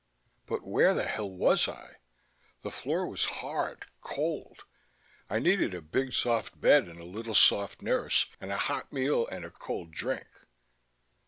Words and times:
But 0.47 0.63
where 0.65 0.95
the 0.95 1.05
hell 1.05 1.29
was 1.29 1.67
I? 1.67 1.97
The 2.63 2.71
floor 2.71 3.07
was 3.07 3.25
hard, 3.25 3.85
cold. 4.01 4.61
I 5.29 5.37
needed 5.37 5.75
a 5.75 5.81
big 5.83 6.13
soft 6.13 6.59
bed 6.59 6.87
and 6.87 6.97
a 6.99 7.03
little 7.03 7.35
soft 7.35 7.83
nurse 7.83 8.25
and 8.39 8.51
a 8.51 8.57
hot 8.57 8.91
meal 8.91 9.27
and 9.27 9.45
a 9.45 9.51
cold 9.51 9.91
drink.... 9.91 10.25